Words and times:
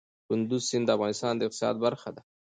کندز 0.27 0.61
سیند 0.69 0.85
د 0.89 0.89
افغانستان 0.97 1.33
د 1.35 1.41
اقتصاد 1.47 1.75
برخه 1.85 2.09
ده. 2.15 2.21